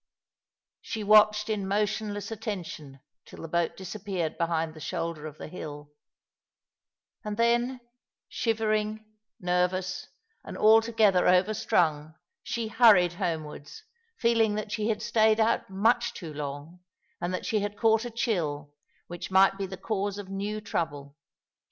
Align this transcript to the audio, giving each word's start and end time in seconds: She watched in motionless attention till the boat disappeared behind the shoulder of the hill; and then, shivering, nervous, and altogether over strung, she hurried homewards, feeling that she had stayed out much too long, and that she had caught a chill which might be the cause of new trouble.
She 0.81 1.03
watched 1.03 1.47
in 1.47 1.67
motionless 1.67 2.31
attention 2.31 3.01
till 3.23 3.43
the 3.43 3.47
boat 3.47 3.77
disappeared 3.77 4.35
behind 4.35 4.73
the 4.73 4.79
shoulder 4.79 5.27
of 5.27 5.37
the 5.37 5.47
hill; 5.47 5.91
and 7.23 7.37
then, 7.37 7.81
shivering, 8.27 9.05
nervous, 9.39 10.07
and 10.43 10.57
altogether 10.57 11.27
over 11.27 11.53
strung, 11.53 12.15
she 12.41 12.67
hurried 12.69 13.13
homewards, 13.13 13.83
feeling 14.17 14.55
that 14.55 14.71
she 14.71 14.89
had 14.89 15.03
stayed 15.03 15.39
out 15.39 15.69
much 15.69 16.15
too 16.15 16.33
long, 16.33 16.79
and 17.21 17.31
that 17.31 17.45
she 17.45 17.59
had 17.59 17.77
caught 17.77 18.03
a 18.03 18.09
chill 18.09 18.73
which 19.05 19.29
might 19.29 19.55
be 19.55 19.67
the 19.67 19.77
cause 19.77 20.17
of 20.17 20.29
new 20.29 20.59
trouble. 20.59 21.15